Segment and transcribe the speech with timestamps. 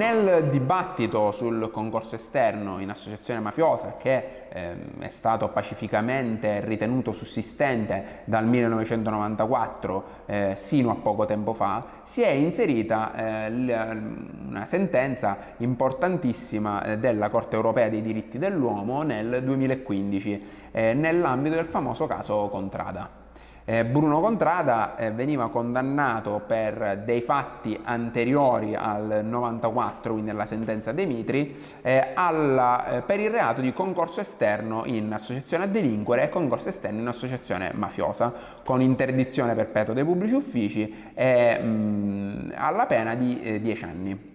[0.00, 8.20] nel dibattito sul concorso esterno in associazione mafiosa, che eh, è stato pacificamente ritenuto sussistente
[8.24, 15.36] dal 1994 eh, sino a poco tempo fa, si è inserita eh, l- una sentenza
[15.58, 22.48] importantissima eh, della Corte europea dei diritti dell'uomo nel 2015 eh, nell'ambito del famoso caso
[22.48, 23.19] Contrada.
[23.70, 30.90] Eh, Bruno Contrada eh, veniva condannato per dei fatti anteriori al 94, quindi alla sentenza
[30.90, 36.28] dei Mitri, eh, alla, per il reato di concorso esterno in associazione a delinquere e
[36.30, 38.34] concorso esterno in associazione mafiosa,
[38.64, 44.30] con interdizione perpetua dei pubblici uffici e mh, alla pena di 10 eh, anni.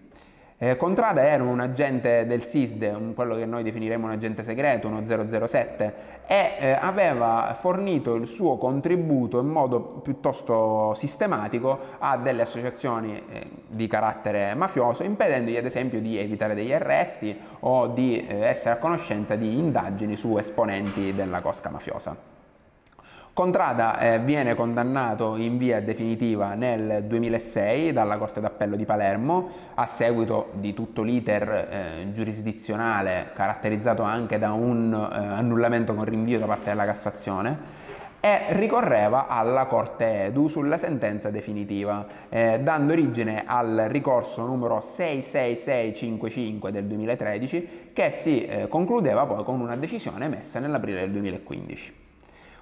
[0.58, 4.88] Eh, Contrada era un agente del SISD, un, quello che noi definiremo un agente segreto,
[4.88, 5.94] uno 007,
[6.26, 13.50] e eh, aveva fornito il suo contributo in modo piuttosto sistematico a delle associazioni eh,
[13.68, 18.78] di carattere mafioso, impedendogli ad esempio di evitare degli arresti o di eh, essere a
[18.78, 22.35] conoscenza di indagini su esponenti della cosca mafiosa.
[23.36, 29.86] Contrada eh, viene condannato in via definitiva nel 2006 dalla Corte d'Appello di Palermo a
[29.86, 36.46] seguito di tutto l'iter eh, giurisdizionale caratterizzato anche da un eh, annullamento con rinvio da
[36.46, 37.60] parte della Cassazione
[38.22, 46.72] e ricorreva alla Corte Edu sulla sentenza definitiva, eh, dando origine al ricorso numero 66655
[46.72, 52.05] del 2013 che si eh, concludeva poi con una decisione emessa nell'aprile del 2015.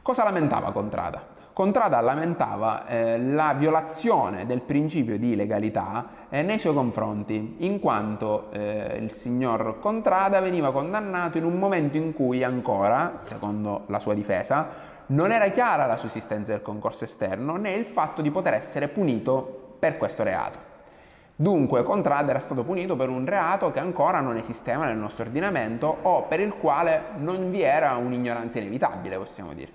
[0.03, 1.25] Cosa lamentava Contrada?
[1.53, 8.51] Contrada lamentava eh, la violazione del principio di legalità eh, nei suoi confronti, in quanto
[8.51, 14.13] eh, il signor Contrada veniva condannato in un momento in cui ancora, secondo la sua
[14.13, 14.67] difesa,
[15.05, 19.75] non era chiara la sussistenza del concorso esterno né il fatto di poter essere punito
[19.79, 20.72] per questo reato.
[21.35, 25.97] Dunque Contrada era stato punito per un reato che ancora non esisteva nel nostro ordinamento
[26.03, 29.71] o per il quale non vi era un'ignoranza inevitabile, possiamo dire.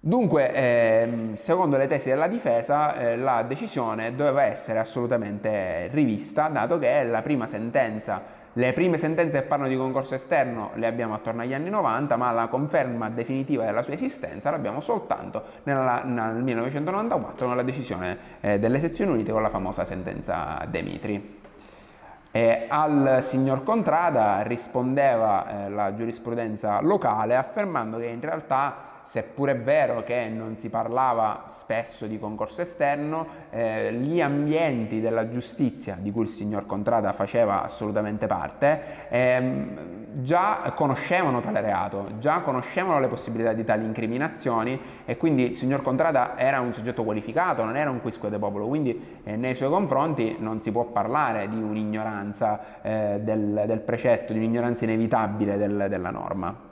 [0.00, 6.78] Dunque, eh, secondo le tesi della difesa, eh, la decisione doveva essere assolutamente rivista, dato
[6.78, 8.22] che la prima sentenza,
[8.54, 12.30] le prime sentenze che parlano di concorso esterno le abbiamo attorno agli anni 90, ma
[12.32, 18.80] la conferma definitiva della sua esistenza l'abbiamo soltanto nella, nel 1994 nella decisione eh, delle
[18.80, 21.36] sezioni unite con la famosa sentenza De Mitri.
[22.30, 29.58] E al signor Contrada rispondeva eh, la giurisprudenza locale affermando che in realtà seppur è
[29.58, 36.12] vero che non si parlava spesso di concorso esterno, eh, gli ambienti della giustizia di
[36.12, 43.08] cui il signor Contrada faceva assolutamente parte, ehm, già conoscevano tale reato, già conoscevano le
[43.08, 47.88] possibilità di tali incriminazioni e quindi il signor Contrada era un soggetto qualificato, non era
[47.88, 52.82] un quisque de popolo, quindi eh, nei suoi confronti non si può parlare di un'ignoranza
[52.82, 56.67] eh, del, del, precetto, di un'ignoranza inevitabile del, della norma.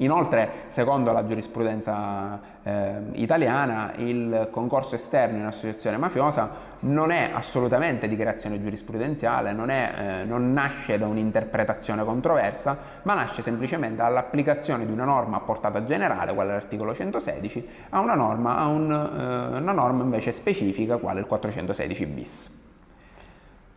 [0.00, 8.06] Inoltre, secondo la giurisprudenza eh, italiana, il concorso esterno in associazione mafiosa non è assolutamente
[8.06, 14.84] di creazione giurisprudenziale, non, è, eh, non nasce da un'interpretazione controversa, ma nasce semplicemente dall'applicazione
[14.84, 19.58] di una norma a portata generale, quale l'articolo 116, a una norma, a un, eh,
[19.58, 22.64] una norma invece specifica, quale il 416 bis.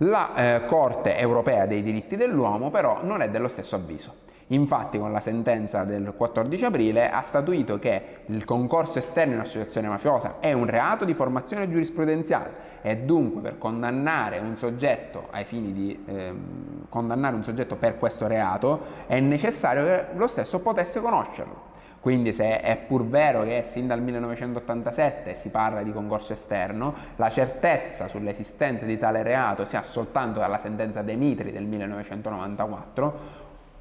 [0.02, 4.28] La eh, Corte europea dei diritti dell'uomo però non è dello stesso avviso.
[4.52, 9.88] Infatti con la sentenza del 14 aprile ha statuito che il concorso esterno in associazione
[9.88, 15.72] mafiosa è un reato di formazione giurisprudenziale e dunque per condannare un soggetto ai fini
[15.72, 21.68] di ehm, condannare un soggetto per questo reato è necessario che lo stesso potesse conoscerlo.
[22.00, 27.30] Quindi se è pur vero che sin dal 1987 si parla di concorso esterno, la
[27.30, 33.39] certezza sull'esistenza di tale reato si ha soltanto dalla sentenza De Mitri del 1994,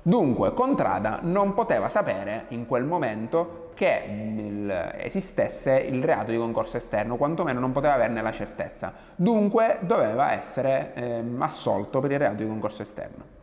[0.08, 7.16] Dunque, Contrada non poteva sapere in quel momento che esistesse il reato di concorso esterno,
[7.16, 8.94] quantomeno non poteva averne la certezza.
[9.14, 13.37] Dunque doveva essere eh, assolto per il reato di concorso esterno.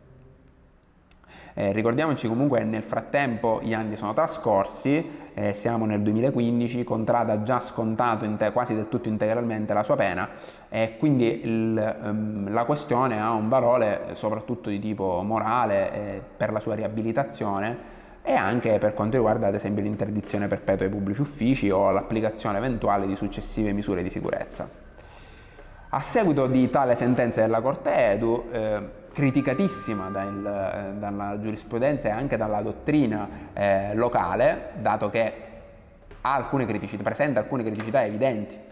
[1.58, 7.42] Eh, ricordiamoci comunque nel frattempo gli anni sono trascorsi, eh, siamo nel 2015, Contrada ha
[7.44, 10.28] già scontato te- quasi del tutto integralmente la sua pena
[10.68, 16.52] e quindi il, um, la questione ha un valore soprattutto di tipo morale eh, per
[16.52, 21.70] la sua riabilitazione e anche per quanto riguarda ad esempio l'interdizione perpetua ai pubblici uffici
[21.70, 24.68] o l'applicazione eventuale di successive misure di sicurezza.
[25.88, 32.10] A seguito di tale sentenza della Corte Edu, eh, criticatissima dal, eh, dalla giurisprudenza e
[32.10, 35.32] anche dalla dottrina eh, locale, dato che
[36.20, 38.64] alcune presenta alcune criticità evidenti.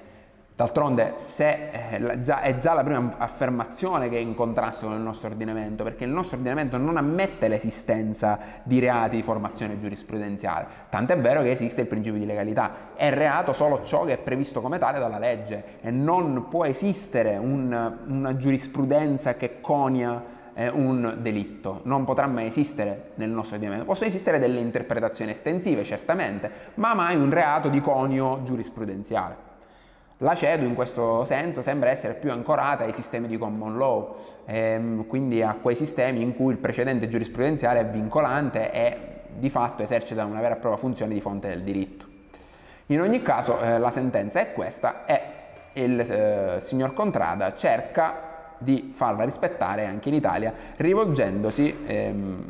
[0.54, 5.28] D'altronde eh, già, è già la prima affermazione che è in contrasto con il nostro
[5.30, 11.40] ordinamento, perché il nostro ordinamento non ammette l'esistenza di reati di formazione giurisprudenziale, tant'è vero
[11.40, 14.98] che esiste il principio di legalità, è reato solo ciò che è previsto come tale
[14.98, 22.04] dalla legge e non può esistere un, una giurisprudenza che conia eh, un delitto, non
[22.04, 27.30] potrà mai esistere nel nostro ordinamento, possono esistere delle interpretazioni estensive certamente, ma mai un
[27.30, 29.52] reato di conio giurisprudenziale.
[30.18, 34.16] La CEDU in questo senso sembra essere più ancorata ai sistemi di common law,
[34.46, 38.98] ehm, quindi a quei sistemi in cui il precedente giurisprudenziale è vincolante e
[39.36, 42.06] di fatto esercita una vera e propria funzione di fonte del diritto.
[42.86, 45.20] In ogni caso eh, la sentenza è questa e
[45.72, 52.48] il eh, signor Contrada cerca di farla rispettare anche in Italia rivolgendosi ehm,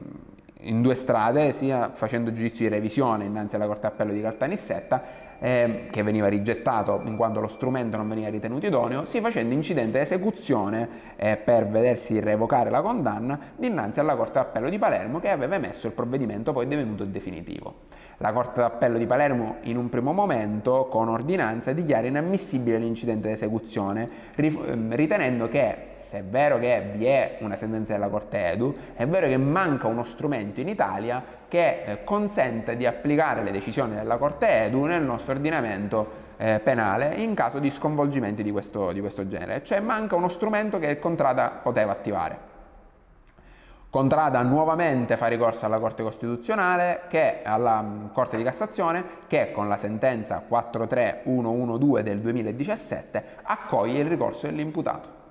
[0.66, 5.88] in due strade, sia facendo giudizio di revisione innanzi alla Corte Appello di Caltanissetta eh,
[5.90, 10.88] che veniva rigettato in quanto lo strumento non veniva ritenuto idoneo, si facendo incidente esecuzione
[11.16, 15.86] eh, per vedersi revocare la condanna dinanzi alla Corte d'Appello di Palermo che aveva emesso
[15.86, 17.92] il provvedimento poi divenuto definitivo.
[18.18, 24.08] La Corte d'Appello di Palermo in un primo momento, con ordinanza, dichiara inammissibile l'incidente d'esecuzione,
[24.36, 29.04] ehm, ritenendo che, se è vero che vi è una sentenza della Corte Edu, è
[29.06, 31.22] vero che manca uno strumento in Italia
[31.54, 37.14] che eh, consente di applicare le decisioni della Corte Edu nel nostro ordinamento eh, penale
[37.14, 40.98] in caso di sconvolgimenti di questo, di questo genere, cioè manca uno strumento che il
[40.98, 42.38] contrada poteva attivare.
[43.88, 49.68] Contrada nuovamente fa ricorso alla Corte Costituzionale, che, alla mm, Corte di Cassazione, che con
[49.68, 55.23] la sentenza 43112 del 2017 accoglie il ricorso dell'imputato.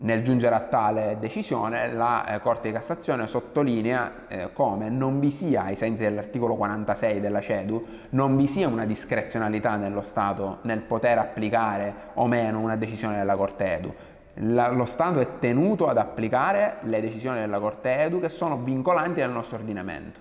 [0.00, 5.32] Nel giungere a tale decisione, la eh, Corte di Cassazione sottolinea eh, come non vi
[5.32, 10.82] sia, ai sensi dell'articolo 46 della CEDU, non vi sia una discrezionalità nello Stato nel
[10.82, 13.94] poter applicare o meno una decisione della Corte Edu,
[14.40, 19.20] la, lo Stato è tenuto ad applicare le decisioni della Corte Edu che sono vincolanti
[19.20, 20.20] nel nostro ordinamento.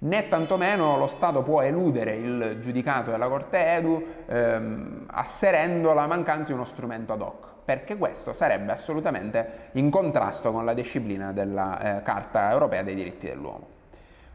[0.00, 6.50] Né tantomeno lo Stato può eludere il giudicato della Corte Edu ehm, asserendo la mancanza
[6.50, 11.98] di uno strumento ad hoc, perché questo sarebbe assolutamente in contrasto con la disciplina della
[11.98, 13.66] eh, Carta europea dei diritti dell'uomo.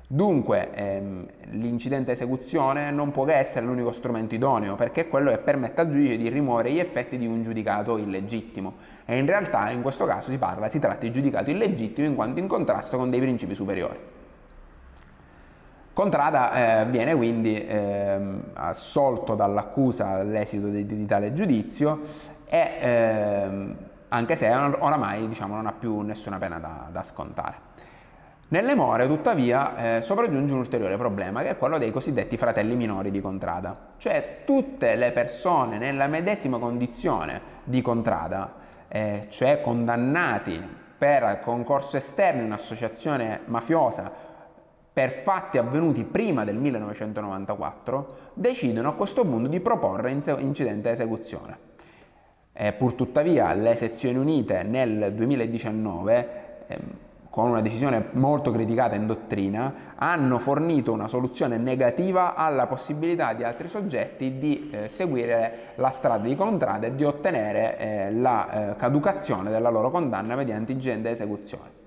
[0.06, 5.40] Dunque ehm, l'incidente esecuzione non può che essere l'unico strumento idoneo perché è quello che
[5.40, 9.82] permette al giudice di rimuovere gli effetti di un giudicato illegittimo e in realtà in
[9.82, 13.20] questo caso si parla, si tratta di giudicato illegittimo in quanto in contrasto con dei
[13.20, 13.98] principi superiori.
[15.94, 22.02] Contrada eh, viene quindi eh, assolto dall'accusa all'esito di, di, tale giudizio
[22.54, 23.76] e eh,
[24.10, 27.56] anche se oramai diciamo, non ha più nessuna pena da, da scontare.
[28.50, 33.10] Nelle more, tuttavia, eh, sopraggiunge un ulteriore problema, che è quello dei cosiddetti fratelli minori
[33.10, 38.54] di Contrada, cioè tutte le persone nella medesima condizione di Contrada,
[38.88, 40.64] eh, cioè condannati
[40.96, 44.12] per concorso esterno in un'associazione mafiosa
[44.94, 51.72] per fatti avvenuti prima del 1994, decidono a questo punto di proporre incidente esecuzione.
[52.56, 56.30] Eh, purtuttavia le sezioni unite nel 2019
[56.68, 56.80] ehm,
[57.34, 63.44] con una decisione molto criticata in dottrina, hanno fornito una soluzione negativa alla possibilità di
[63.44, 68.76] altri soggetti di eh, seguire la strada di contrada e di ottenere eh, la eh,
[68.76, 71.83] caducazione della loro condanna mediante ingente esecuzione.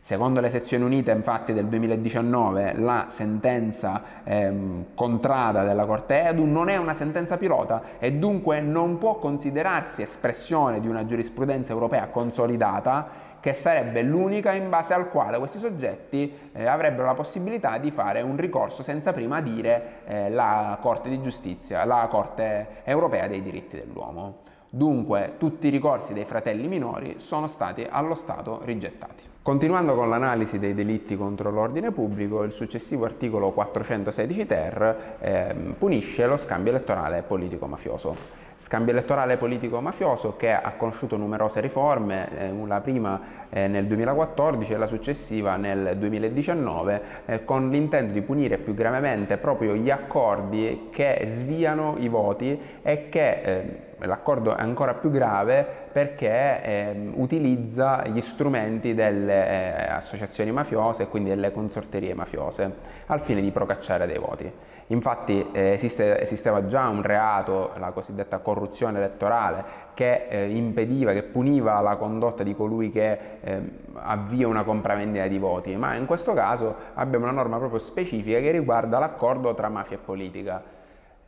[0.00, 6.68] Secondo le sezioni unite infatti del 2019 la sentenza ehm, contrada della Corte Edu non
[6.70, 13.26] è una sentenza pilota e dunque non può considerarsi espressione di una giurisprudenza europea consolidata
[13.40, 18.20] che sarebbe l'unica in base al quale questi soggetti eh, avrebbero la possibilità di fare
[18.22, 23.76] un ricorso senza prima dire eh, la Corte di Giustizia, la Corte Europea dei diritti
[23.76, 24.46] dell'uomo.
[24.70, 29.24] Dunque tutti i ricorsi dei fratelli minori sono stati allo Stato rigettati.
[29.40, 36.26] Continuando con l'analisi dei delitti contro l'ordine pubblico, il successivo articolo 416 ter eh, punisce
[36.26, 43.20] lo scambio elettorale politico-mafioso scambio elettorale politico-mafioso che ha conosciuto numerose riforme, eh, la prima
[43.50, 49.36] eh, nel 2014 e la successiva nel 2019, eh, con l'intento di punire più gravemente
[49.36, 55.66] proprio gli accordi che sviano i voti e che eh, l'accordo è ancora più grave
[55.90, 62.74] perché eh, utilizza gli strumenti delle eh, associazioni mafiose e quindi delle consorterie mafiose
[63.06, 64.52] al fine di procacciare dei voti.
[64.90, 71.24] Infatti eh, esiste, esisteva già un reato, la cosiddetta corruzione elettorale, che eh, impediva, che
[71.24, 73.60] puniva la condotta di colui che eh,
[73.94, 78.50] avvia una compravendita di voti, ma in questo caso abbiamo una norma proprio specifica che
[78.50, 80.62] riguarda l'accordo tra mafia e politica.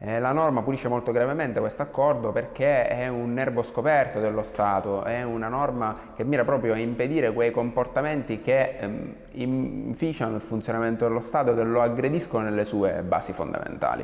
[0.02, 5.04] Eh, la norma punisce molto gravemente questo accordo perché è un nervo scoperto dello Stato,
[5.04, 11.06] è una norma che mira proprio a impedire quei comportamenti che ehm, inficiano il funzionamento
[11.06, 14.02] dello Stato, che lo aggrediscono nelle sue basi fondamentali.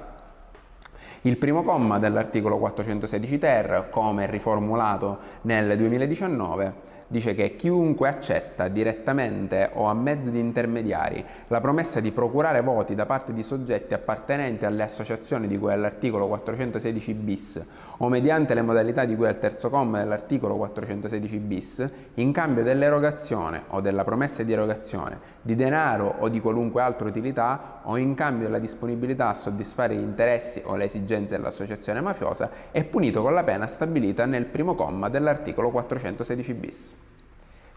[1.23, 6.75] Il primo comma dell'articolo 416 ter, come riformulato nel 2019,
[7.09, 12.95] dice che chiunque accetta direttamente o a mezzo di intermediari la promessa di procurare voti
[12.95, 17.65] da parte di soggetti appartenenti alle associazioni di cui all'articolo 416 bis
[17.99, 23.65] o mediante le modalità di cui al terzo comma dell'articolo 416 bis in cambio dell'erogazione
[23.69, 28.47] o della promessa di erogazione di denaro o di qualunque altra utilità o in cambio
[28.47, 33.45] della disponibilità a soddisfare gli interessi o le esigenze dell'associazione mafiosa è punito con la
[33.45, 36.95] pena stabilita nel primo comma dell'articolo 416 bis.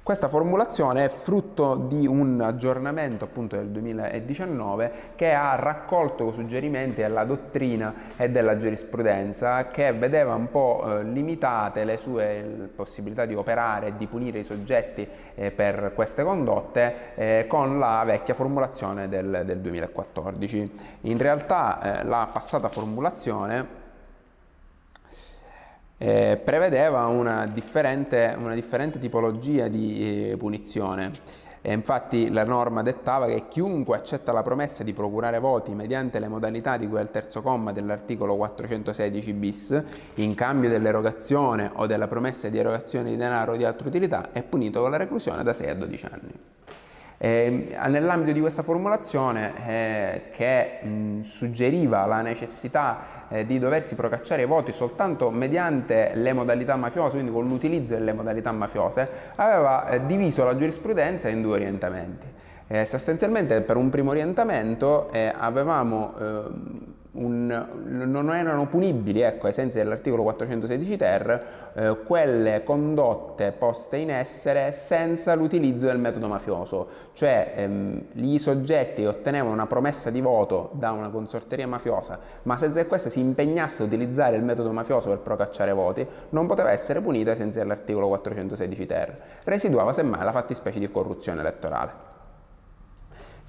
[0.09, 7.25] Questa formulazione è frutto di un aggiornamento appunto del 2019 che ha raccolto suggerimenti della
[7.25, 13.89] dottrina e della giurisprudenza che vedeva un po' eh, limitate le sue possibilità di operare
[13.89, 19.43] e di punire i soggetti eh, per queste condotte eh, con la vecchia formulazione del,
[19.45, 20.71] del 2014.
[21.01, 23.78] In realtà la passata formulazione
[25.99, 31.11] eh, prevedeva una differente, una differente, tipologia di eh, punizione.
[31.61, 36.29] E infatti la norma dettava che chiunque accetta la promessa di procurare voti mediante le
[36.29, 39.83] modalità di cui al terzo comma dell'articolo 416 bis,
[40.15, 44.41] in cambio dell'erogazione o della promessa di erogazione di denaro o di altra utilità, è
[44.41, 46.31] punito con la reclusione da 6 a 12 anni.
[47.21, 54.43] Eh, nell'ambito di questa formulazione eh, che mh, suggeriva la necessità eh, di doversi procacciare
[54.43, 60.05] i voti soltanto mediante le modalità mafiose, quindi con l'utilizzo delle modalità mafiose, aveva eh,
[60.05, 62.25] diviso la giurisprudenza in due orientamenti.
[62.67, 69.53] Eh, sostanzialmente per un primo orientamento eh, avevamo ehm, un, non erano punibili, ecco, ai
[69.53, 76.87] sensi dell'articolo 416 ter, eh, quelle condotte poste in essere senza l'utilizzo del metodo mafioso,
[77.13, 82.57] cioè ehm, i soggetti che ottenevano una promessa di voto da una consorteria mafiosa, ma
[82.57, 86.71] senza che questa si impegnasse a utilizzare il metodo mafioso per procacciare voti, non poteva
[86.71, 89.21] essere punita ai sensi dell'articolo 416 ter.
[89.45, 92.08] Residuava semmai la fattispecie di corruzione elettorale.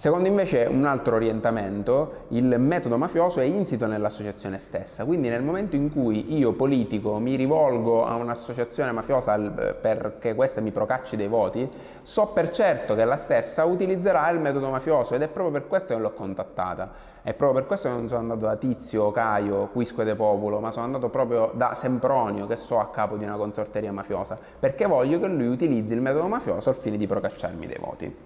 [0.01, 5.77] Secondo invece un altro orientamento, il metodo mafioso è insito nell'associazione stessa, quindi nel momento
[5.77, 11.69] in cui io politico mi rivolgo a un'associazione mafiosa perché questa mi procacci dei voti,
[12.01, 15.93] so per certo che la stessa utilizzerà il metodo mafioso ed è proprio per questo
[15.93, 16.91] che l'ho contattata.
[17.21, 20.71] È proprio per questo che non sono andato da Tizio, Caio, Quisque de Popolo, ma
[20.71, 25.21] sono andato proprio da Sempronio, che so a capo di una consorteria mafiosa, perché voglio
[25.21, 28.17] che lui utilizzi il metodo mafioso al fine di procacciarmi dei voti.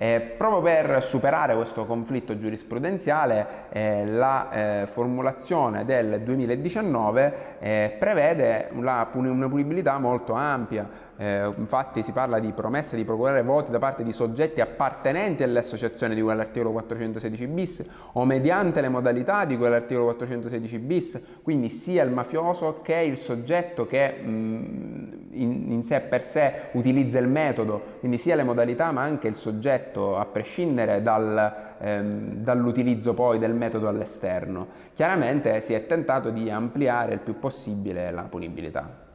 [0.00, 4.50] Eh, proprio per superare questo conflitto giurisprudenziale, eh, la
[4.82, 12.38] eh, formulazione del 2019 eh, prevede una, una punibilità molto ampia, eh, infatti si parla
[12.38, 16.70] di promessa di procurare voti da parte di soggetti appartenenti alle associazioni di cui all'articolo
[16.70, 22.82] 416 bis o mediante le modalità di cui all'articolo 416 bis, quindi sia il mafioso
[22.82, 28.36] che il soggetto che mh, in, in sé per sé utilizza il metodo, quindi sia
[28.36, 34.66] le modalità ma anche il soggetto a prescindere dal, ehm, dall'utilizzo poi del metodo all'esterno.
[34.94, 39.06] Chiaramente si è tentato di ampliare il più possibile la punibilità.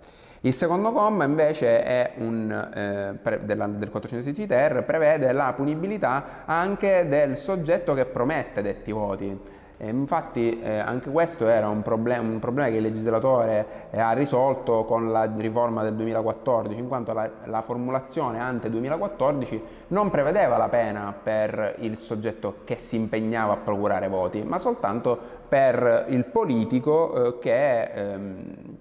[0.45, 7.07] Il secondo comma invece un, eh, pre, della, del 416 ter prevede la punibilità anche
[7.07, 9.39] del soggetto che promette detti voti.
[9.83, 14.13] E infatti eh, anche questo era un, problem- un, problema che il legislatore eh, ha
[14.13, 20.55] risolto con la riforma del 2014, in quanto la, la, formulazione ante 2014 non prevedeva
[20.55, 26.23] la pena per il soggetto che si impegnava a procurare voti, ma soltanto per il
[26.27, 28.77] politico eh, che ehm,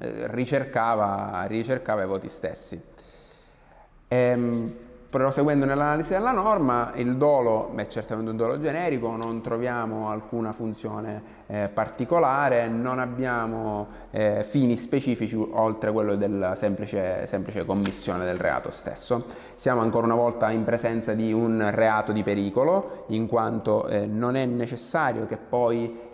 [0.00, 2.82] eh, ricercava, ricercava, i voti stessi.
[4.08, 4.76] Ehm,
[5.10, 11.36] proseguendo nell'analisi della norma, il dolo è certamente un dolo generico, non troviamo alcuna funzione
[11.46, 18.70] eh, particolare, non abbiamo eh, fini specifici oltre quello della semplice, semplice, commissione del reato
[18.70, 19.24] stesso.
[19.54, 24.36] Siamo ancora una volta in presenza di un reato di pericolo, in quanto eh, non
[24.36, 26.07] è necessario che poi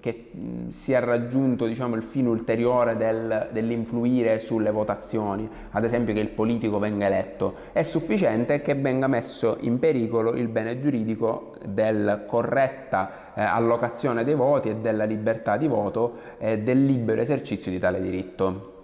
[0.00, 0.30] che
[0.68, 6.78] sia raggiunto diciamo, il fine ulteriore del, dell'influire sulle votazioni, ad esempio che il politico
[6.78, 13.42] venga eletto, è sufficiente che venga messo in pericolo il bene giuridico del corretta eh,
[13.42, 18.75] allocazione dei voti e della libertà di voto e del libero esercizio di tale diritto.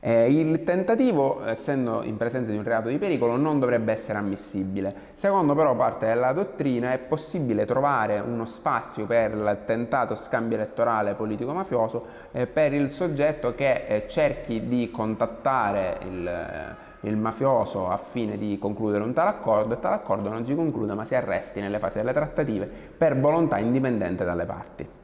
[0.00, 4.94] Eh, il tentativo, essendo in presenza di un reato di pericolo, non dovrebbe essere ammissibile.
[5.14, 11.14] Secondo però parte della dottrina è possibile trovare uno spazio per il tentato scambio elettorale
[11.14, 18.38] politico-mafioso eh, per il soggetto che eh, cerchi di contattare il, il mafioso a fine
[18.38, 21.80] di concludere un tale accordo e tale accordo non si conclude ma si arresti nelle
[21.80, 24.97] fasi delle trattative per volontà indipendente dalle parti.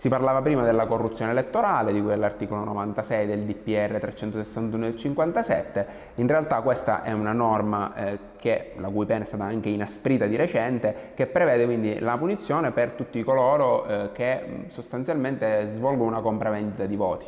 [0.00, 4.96] Si parlava prima della corruzione elettorale, di cui è l'articolo 96 del DPR 361 del
[4.96, 5.86] 57.
[6.14, 10.24] In realtà questa è una norma eh, che, la cui pena è stata anche inasprita
[10.24, 16.22] di recente, che prevede quindi la punizione per tutti coloro eh, che sostanzialmente svolgono una
[16.22, 17.26] compravendita di voti.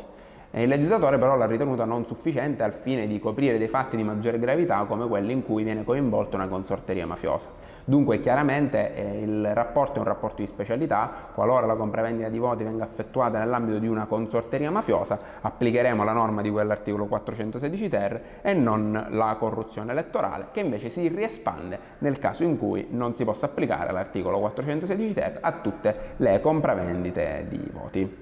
[0.49, 4.39] Il legislatore però l'ha ritenuta non sufficiente al fine di coprire dei fatti di maggiore
[4.39, 7.49] gravità come quelli in cui viene coinvolta una consorteria mafiosa.
[7.85, 12.63] Dunque chiaramente eh, il rapporto è un rapporto di specialità, qualora la compravendita di voti
[12.63, 18.53] venga effettuata nell'ambito di una consorteria mafiosa applicheremo la norma di quell'articolo 416 ter e
[18.53, 23.47] non la corruzione elettorale che invece si riespande nel caso in cui non si possa
[23.47, 28.21] applicare l'articolo 416 ter a tutte le compravendite di voti.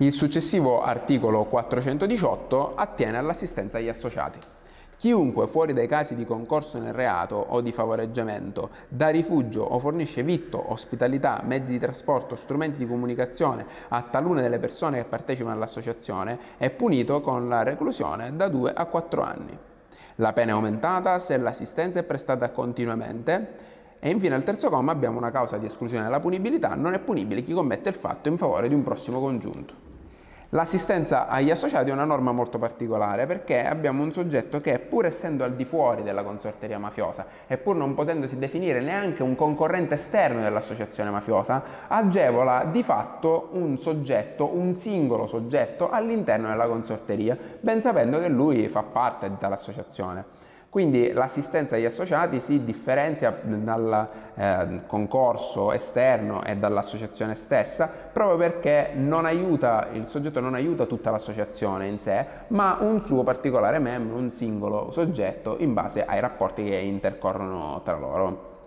[0.00, 4.38] Il successivo articolo 418 attiene all'assistenza agli associati.
[4.98, 10.24] Chiunque fuori dai casi di concorso nel reato o di favoreggiamento dà rifugio o fornisce
[10.24, 16.36] vitto, ospitalità, mezzi di trasporto, strumenti di comunicazione a talune delle persone che partecipano all'associazione
[16.56, 19.56] è punito con la reclusione da 2 a 4 anni.
[20.16, 23.66] La pena è aumentata se l'assistenza è prestata continuamente
[24.00, 27.42] e infine al terzo comma abbiamo una causa di esclusione della punibilità, non è punibile
[27.42, 29.87] chi commette il fatto in favore di un prossimo congiunto.
[30.52, 35.44] L'assistenza agli associati è una norma molto particolare perché abbiamo un soggetto che pur essendo
[35.44, 40.40] al di fuori della consorteria mafiosa e pur non potendosi definire neanche un concorrente esterno
[40.40, 48.18] dell'associazione mafiosa, agevola di fatto un soggetto, un singolo soggetto all'interno della consorteria, ben sapendo
[48.18, 50.37] che lui fa parte dell'associazione.
[50.70, 58.90] Quindi l'assistenza agli associati si differenzia dal eh, concorso esterno e dall'associazione stessa proprio perché
[59.24, 64.30] aiuta, il soggetto non aiuta tutta l'associazione in sé, ma un suo particolare membro, un
[64.30, 68.57] singolo soggetto in base ai rapporti che intercorrono tra loro.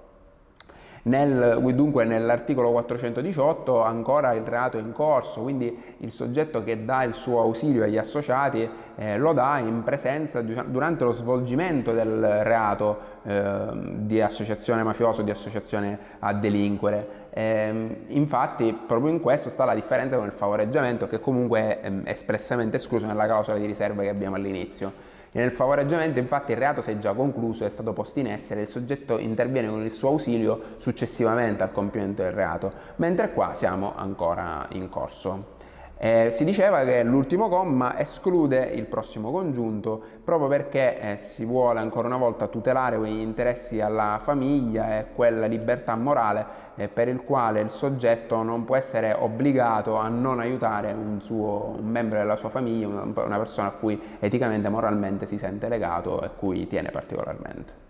[1.04, 7.04] Nel, dunque nell'articolo 418 ancora il reato è in corso, quindi il soggetto che dà
[7.04, 13.00] il suo ausilio agli associati eh, lo dà in presenza durante lo svolgimento del reato
[13.24, 13.66] eh,
[14.02, 17.20] di associazione mafiosa o di associazione a delinquere.
[17.34, 22.04] Eh, infatti proprio in questo sta la differenza con il favoreggiamento che comunque è ehm,
[22.06, 25.10] espressamente escluso nella clausola di riserva che abbiamo all'inizio.
[25.34, 28.68] Nel favoreggiamento infatti il reato si è già concluso, è stato posto in essere, il
[28.68, 34.68] soggetto interviene con il suo ausilio successivamente al compimento del reato, mentre qua siamo ancora
[34.72, 35.60] in corso.
[36.04, 41.80] Eh, si diceva che l'ultimo comma esclude il prossimo congiunto proprio perché eh, si vuole
[41.80, 47.24] ancora una volta tutelare quegli interessi alla famiglia e quella libertà morale eh, per il
[47.24, 52.36] quale il soggetto non può essere obbligato a non aiutare un, suo, un membro della
[52.36, 56.90] sua famiglia, una, persona a cui eticamente e moralmente si sente legato e cui tiene
[56.90, 57.81] particolarmente.